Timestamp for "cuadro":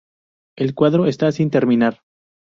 0.73-1.05